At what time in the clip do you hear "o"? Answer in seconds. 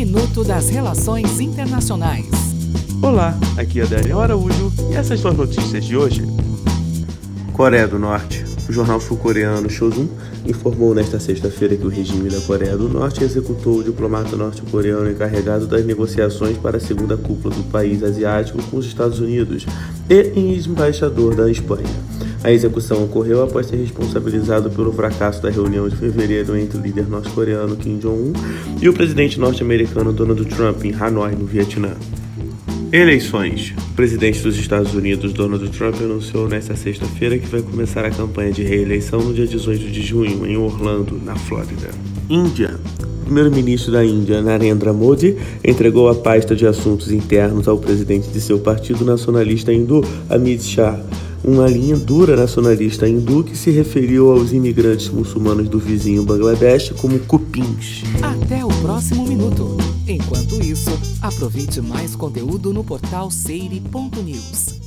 8.66-8.72, 11.84-11.90, 13.80-13.84, 26.78-26.80, 28.88-28.94, 33.92-33.94, 43.20-43.24, 58.64-58.68